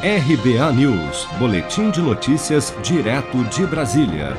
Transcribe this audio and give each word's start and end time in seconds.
RBA 0.00 0.72
News, 0.74 1.26
Boletim 1.40 1.90
de 1.90 2.00
Notícias, 2.00 2.72
direto 2.84 3.42
de 3.46 3.66
Brasília. 3.66 4.36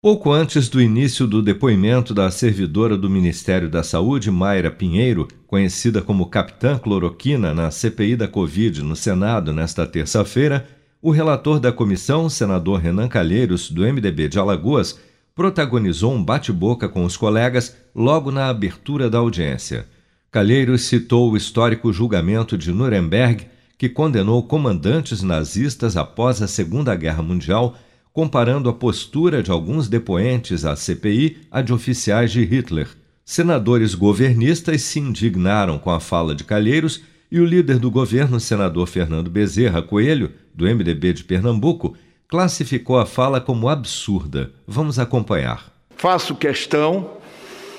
Pouco 0.00 0.30
antes 0.30 0.68
do 0.68 0.80
início 0.80 1.26
do 1.26 1.42
depoimento 1.42 2.14
da 2.14 2.30
servidora 2.30 2.96
do 2.96 3.10
Ministério 3.10 3.68
da 3.68 3.82
Saúde, 3.82 4.30
Mayra 4.30 4.70
Pinheiro, 4.70 5.26
conhecida 5.48 6.00
como 6.00 6.26
Capitã 6.26 6.78
Cloroquina, 6.78 7.52
na 7.52 7.72
CPI 7.72 8.14
da 8.14 8.28
Covid 8.28 8.80
no 8.84 8.94
Senado 8.94 9.52
nesta 9.52 9.84
terça-feira, 9.84 10.68
o 11.02 11.10
relator 11.10 11.58
da 11.58 11.72
comissão, 11.72 12.28
senador 12.28 12.78
Renan 12.78 13.08
Calheiros, 13.08 13.68
do 13.72 13.82
MDB 13.82 14.28
de 14.28 14.38
Alagoas, 14.38 14.96
protagonizou 15.34 16.12
um 16.12 16.22
bate-boca 16.22 16.88
com 16.88 17.04
os 17.04 17.16
colegas 17.16 17.76
logo 17.92 18.30
na 18.30 18.48
abertura 18.48 19.10
da 19.10 19.18
audiência. 19.18 19.88
Calheiros 20.30 20.82
citou 20.82 21.32
o 21.32 21.36
histórico 21.36 21.92
julgamento 21.92 22.56
de 22.56 22.70
Nuremberg 22.70 23.57
que 23.78 23.88
condenou 23.88 24.42
comandantes 24.42 25.22
nazistas 25.22 25.96
após 25.96 26.42
a 26.42 26.48
Segunda 26.48 26.96
Guerra 26.96 27.22
Mundial, 27.22 27.76
comparando 28.12 28.68
a 28.68 28.72
postura 28.72 29.40
de 29.40 29.52
alguns 29.52 29.88
depoentes 29.88 30.64
à 30.64 30.74
CPI 30.74 31.38
à 31.48 31.62
de 31.62 31.72
oficiais 31.72 32.32
de 32.32 32.42
Hitler. 32.42 32.88
Senadores 33.24 33.94
governistas 33.94 34.82
se 34.82 34.98
indignaram 34.98 35.78
com 35.78 35.90
a 35.90 36.00
fala 36.00 36.34
de 36.34 36.42
Calheiros 36.42 37.02
e 37.30 37.38
o 37.38 37.44
líder 37.44 37.78
do 37.78 37.90
governo, 37.90 38.40
senador 38.40 38.88
Fernando 38.88 39.30
Bezerra 39.30 39.80
Coelho, 39.80 40.32
do 40.52 40.64
MDB 40.64 41.12
de 41.12 41.22
Pernambuco, 41.22 41.94
classificou 42.26 42.98
a 42.98 43.06
fala 43.06 43.40
como 43.40 43.68
absurda. 43.68 44.50
Vamos 44.66 44.98
acompanhar. 44.98 45.72
Faço 45.96 46.34
questão 46.34 47.10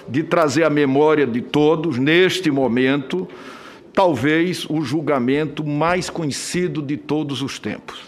de 0.08 0.24
trazer 0.24 0.64
à 0.64 0.70
memória 0.70 1.28
de 1.28 1.42
todos, 1.42 1.98
neste 1.98 2.50
momento, 2.50 3.28
talvez 4.00 4.66
o 4.70 4.82
julgamento 4.82 5.62
mais 5.62 6.10
conhecido 6.10 6.82
de 6.82 6.96
todos 6.96 7.42
os 7.42 7.60
tempos, 7.60 8.00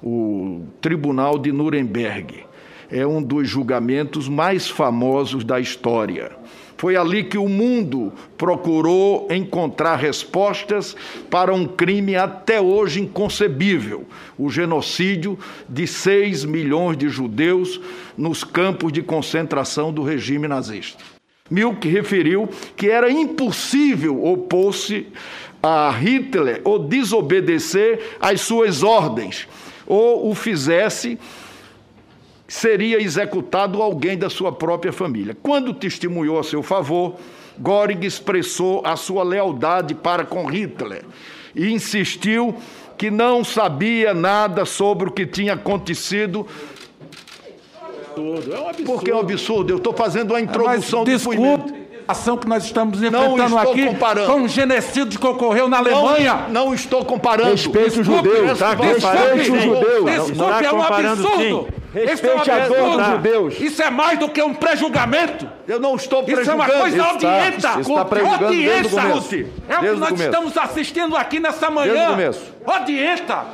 o 0.00 0.62
Tribunal 0.80 1.36
de 1.36 1.50
Nuremberg. 1.50 2.44
É 2.88 3.04
um 3.04 3.20
dos 3.20 3.48
julgamentos 3.48 4.28
mais 4.28 4.68
famosos 4.68 5.42
da 5.42 5.58
história. 5.58 6.30
Foi 6.76 6.94
ali 6.94 7.24
que 7.24 7.36
o 7.36 7.48
mundo 7.48 8.12
procurou 8.38 9.26
encontrar 9.32 9.96
respostas 9.96 10.94
para 11.28 11.52
um 11.52 11.66
crime 11.66 12.14
até 12.14 12.60
hoje 12.60 13.00
inconcebível: 13.00 14.06
o 14.38 14.48
genocídio 14.48 15.36
de 15.68 15.88
6 15.88 16.44
milhões 16.44 16.96
de 16.96 17.08
judeus 17.08 17.80
nos 18.16 18.44
campos 18.44 18.92
de 18.92 19.02
concentração 19.02 19.92
do 19.92 20.04
regime 20.04 20.46
nazista. 20.46 21.11
Milk 21.52 21.86
referiu 21.86 22.48
que 22.74 22.88
era 22.88 23.10
impossível 23.10 24.24
opor-se 24.24 25.06
a 25.62 25.90
Hitler 25.90 26.62
ou 26.64 26.78
desobedecer 26.78 28.16
às 28.18 28.40
suas 28.40 28.82
ordens, 28.82 29.46
ou 29.86 30.30
o 30.30 30.34
fizesse, 30.34 31.18
seria 32.48 33.00
executado 33.00 33.82
alguém 33.82 34.16
da 34.16 34.30
sua 34.30 34.50
própria 34.50 34.92
família. 34.92 35.36
Quando 35.42 35.74
testemunhou 35.74 36.38
a 36.38 36.42
seu 36.42 36.62
favor, 36.62 37.16
Göring 37.62 38.04
expressou 38.04 38.80
a 38.84 38.96
sua 38.96 39.22
lealdade 39.22 39.94
para 39.94 40.24
com 40.24 40.46
Hitler 40.46 41.04
e 41.54 41.70
insistiu 41.70 42.56
que 42.96 43.10
não 43.10 43.44
sabia 43.44 44.14
nada 44.14 44.64
sobre 44.64 45.08
o 45.08 45.12
que 45.12 45.26
tinha 45.26 45.52
acontecido 45.52 46.46
absurdo. 48.12 48.54
É 48.54 48.58
um 48.60 48.68
absurdo. 48.68 48.92
Porque 48.92 49.10
é 49.10 49.14
um 49.14 49.20
absurdo. 49.20 49.72
Eu 49.72 49.76
estou 49.78 49.92
fazendo 49.92 50.30
uma 50.30 50.40
introdução 50.40 51.00
Mas, 51.00 51.08
desculpe, 51.08 51.74
a 52.06 52.12
ação 52.12 52.36
que 52.36 52.48
nós 52.48 52.64
estamos 52.64 53.02
enfrentando 53.02 53.58
aqui 53.58 53.86
comparando. 53.86 54.26
foi 54.26 54.40
um 54.40 54.48
genocídio 54.48 55.18
que 55.18 55.26
ocorreu 55.26 55.68
na 55.68 55.78
Alemanha. 55.78 56.46
Não, 56.48 56.66
não 56.66 56.74
estou 56.74 57.04
comparando. 57.04 57.50
Respeite 57.50 58.00
o 58.00 58.04
judeu. 58.04 58.56
Tá 58.56 58.74
Respeite 58.74 59.50
o 59.50 59.60
judeu. 59.60 60.04
Desculpe, 60.04 60.64
é 60.64 60.72
um 60.72 60.82
absurdo. 60.82 61.68
Respeite 61.92 62.50
é 62.50 62.54
um 62.54 62.62
a 62.62 62.68
dor 62.68 62.96
dos 62.96 63.06
judeus. 63.06 63.60
Isso 63.60 63.82
é 63.82 63.90
mais 63.90 64.18
do 64.18 64.28
que 64.28 64.42
um 64.42 64.54
pré-julgamento. 64.54 65.48
Eu 65.68 65.78
não 65.78 65.94
estou 65.94 66.22
prejulgando. 66.22 66.42
Isso 66.42 66.50
é 66.50 66.54
uma 66.54 66.82
coisa 66.82 67.12
odienta. 67.12 67.80
Isso 67.80 67.90
está 67.90 68.04
prejulgando 68.04 68.48
desde 68.48 68.86
o 68.86 69.00
começo. 69.00 69.34
É 69.68 69.76
o 69.76 69.80
que 69.80 70.00
nós 70.00 70.20
estamos 70.20 70.56
assistindo 70.56 71.16
aqui 71.16 71.38
nessa 71.38 71.70
manhã. 71.70 71.92
Desde 71.92 72.08
o 72.08 72.10
começo. 72.10 72.52
Odienta. 72.66 73.44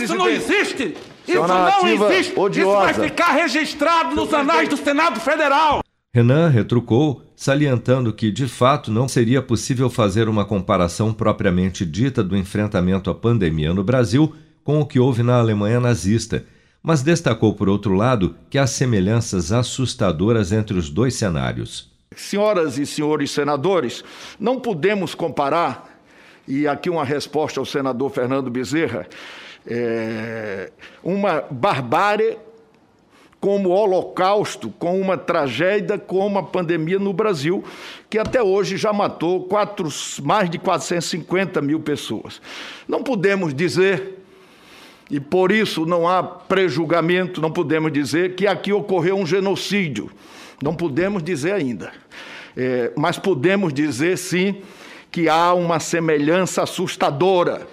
Isso 0.00 0.14
não 0.14 0.28
existe. 0.28 0.96
Isso 1.26 1.46
não 1.46 2.08
existe. 2.10 2.38
Odiosa. 2.38 2.90
Isso 2.90 2.98
vai 2.98 3.08
ficar 3.08 3.32
registrado 3.32 4.14
nos 4.14 4.32
anais 4.32 4.68
do 4.68 4.76
Senado 4.76 5.20
Federal. 5.20 5.80
Renan 6.14 6.48
retrucou, 6.48 7.22
salientando 7.36 8.12
que, 8.12 8.30
de 8.30 8.48
fato, 8.48 8.90
não 8.90 9.06
seria 9.06 9.42
possível 9.42 9.90
fazer 9.90 10.30
uma 10.30 10.46
comparação 10.46 11.12
propriamente 11.12 11.84
dita 11.84 12.24
do 12.24 12.36
enfrentamento 12.36 13.10
à 13.10 13.14
pandemia 13.14 13.74
no 13.74 13.84
Brasil 13.84 14.34
com 14.64 14.80
o 14.80 14.86
que 14.86 14.98
houve 14.98 15.22
na 15.22 15.38
Alemanha 15.38 15.78
nazista, 15.78 16.44
mas 16.82 17.02
destacou, 17.02 17.54
por 17.54 17.68
outro 17.68 17.94
lado, 17.94 18.34
que 18.48 18.56
há 18.58 18.66
semelhanças 18.66 19.52
assustadoras 19.52 20.52
entre 20.52 20.78
os 20.78 20.88
dois 20.88 21.14
cenários. 21.14 21.92
Senhoras 22.16 22.78
e 22.78 22.86
senhores 22.86 23.30
senadores, 23.30 24.02
não 24.40 24.58
podemos 24.58 25.14
comparar, 25.14 26.00
e 26.48 26.66
aqui 26.66 26.88
uma 26.88 27.04
resposta 27.04 27.60
ao 27.60 27.66
senador 27.66 28.10
Fernando 28.10 28.50
Bezerra, 28.50 29.06
é, 29.66 30.70
uma 31.02 31.42
barbárie 31.50 32.38
como 33.40 33.68
o 33.68 33.72
Holocausto, 33.72 34.70
com 34.70 35.00
uma 35.00 35.16
tragédia 35.16 35.98
como 35.98 36.38
a 36.38 36.42
pandemia 36.42 36.98
no 36.98 37.12
Brasil, 37.12 37.62
que 38.08 38.18
até 38.18 38.42
hoje 38.42 38.76
já 38.76 38.92
matou 38.92 39.44
quatro, 39.44 39.88
mais 40.22 40.50
de 40.50 40.58
450 40.58 41.60
mil 41.60 41.80
pessoas. 41.80 42.40
Não 42.88 43.02
podemos 43.02 43.54
dizer, 43.54 44.18
e 45.10 45.20
por 45.20 45.52
isso 45.52 45.86
não 45.86 46.08
há 46.08 46.22
prejulgamento, 46.22 47.40
não 47.40 47.52
podemos 47.52 47.92
dizer 47.92 48.34
que 48.34 48.46
aqui 48.46 48.72
ocorreu 48.72 49.16
um 49.16 49.26
genocídio. 49.26 50.10
Não 50.62 50.74
podemos 50.74 51.22
dizer 51.22 51.52
ainda. 51.52 51.92
É, 52.56 52.90
mas 52.96 53.18
podemos 53.18 53.72
dizer 53.72 54.16
sim 54.16 54.62
que 55.12 55.28
há 55.28 55.52
uma 55.52 55.78
semelhança 55.78 56.62
assustadora 56.62 57.66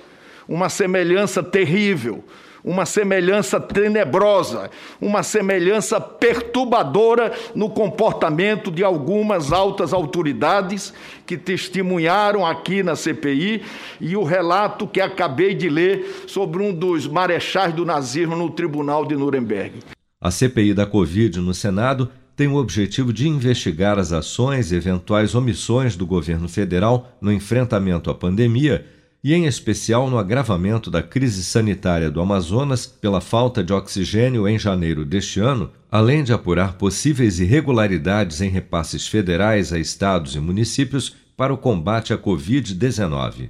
uma 0.47 0.69
semelhança 0.69 1.41
terrível, 1.41 2.23
uma 2.63 2.85
semelhança 2.85 3.59
tenebrosa, 3.59 4.69
uma 5.01 5.21
semelhança 5.21 5.99
perturbadora 5.99 7.33
no 7.53 7.69
comportamento 7.69 8.71
de 8.71 8.83
algumas 8.83 9.51
altas 9.51 9.91
autoridades 9.91 10.93
que 11.25 11.35
testemunharam 11.35 12.45
aqui 12.45 12.81
na 12.81 12.95
CPI 12.95 13.63
e 13.99 14.15
o 14.15 14.23
relato 14.23 14.87
que 14.87 15.01
acabei 15.01 15.53
de 15.53 15.69
ler 15.69 16.23
sobre 16.25 16.63
um 16.63 16.73
dos 16.73 17.05
marechais 17.05 17.73
do 17.73 17.85
nazismo 17.85 18.35
no 18.35 18.49
Tribunal 18.49 19.05
de 19.05 19.15
Nuremberg. 19.15 19.79
A 20.21 20.31
CPI 20.31 20.73
da 20.73 20.85
Covid 20.85 21.39
no 21.39 21.53
Senado 21.53 22.09
tem 22.35 22.47
o 22.47 22.55
objetivo 22.55 23.11
de 23.11 23.27
investigar 23.27 23.99
as 23.99 24.11
ações 24.13 24.71
e 24.71 24.75
eventuais 24.75 25.35
omissões 25.35 25.95
do 25.95 26.05
governo 26.05 26.47
federal 26.47 27.11
no 27.21 27.31
enfrentamento 27.31 28.09
à 28.09 28.15
pandemia 28.15 28.85
e, 29.23 29.33
em 29.33 29.45
especial, 29.45 30.09
no 30.09 30.17
agravamento 30.17 30.91
da 30.91 31.01
crise 31.01 31.43
sanitária 31.43 32.11
do 32.11 32.19
Amazonas 32.19 32.85
pela 32.85 33.21
falta 33.21 33.63
de 33.63 33.71
oxigênio 33.71 34.47
em 34.47 34.59
janeiro 34.59 35.05
deste 35.05 35.39
ano, 35.39 35.71
além 35.89 36.23
de 36.23 36.33
apurar 36.33 36.73
possíveis 36.73 37.39
irregularidades 37.39 38.41
em 38.41 38.49
repasses 38.49 39.07
federais 39.07 39.71
a 39.71 39.79
estados 39.79 40.35
e 40.35 40.39
municípios 40.39 41.15
para 41.37 41.53
o 41.53 41.57
combate 41.57 42.13
à 42.13 42.17
Covid-19. 42.17 43.49